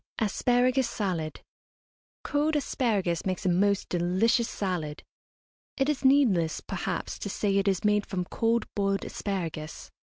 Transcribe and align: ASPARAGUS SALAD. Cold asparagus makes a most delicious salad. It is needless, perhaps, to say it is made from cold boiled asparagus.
ASPARAGUS 0.17 0.89
SALAD. 0.89 1.41
Cold 2.23 2.55
asparagus 2.55 3.23
makes 3.23 3.45
a 3.45 3.49
most 3.49 3.87
delicious 3.87 4.49
salad. 4.49 5.03
It 5.77 5.89
is 5.89 6.03
needless, 6.03 6.59
perhaps, 6.59 7.19
to 7.19 7.29
say 7.29 7.55
it 7.57 7.67
is 7.67 7.83
made 7.83 8.07
from 8.07 8.25
cold 8.25 8.65
boiled 8.73 9.05
asparagus. 9.05 9.91